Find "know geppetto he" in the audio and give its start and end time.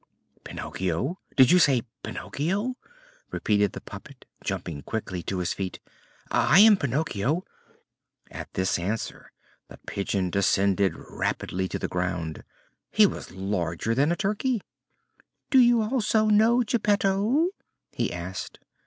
16.25-18.11